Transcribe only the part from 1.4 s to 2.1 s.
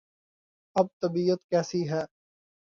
کیسی ہے؟